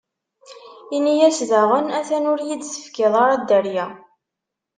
Inna-as 0.95 1.39
daɣen: 1.49 1.87
A-t-an 1.97 2.29
ur 2.31 2.39
yi-d-tefkiḍ 2.47 3.13
ara 3.23 3.35
dderya. 3.41 3.87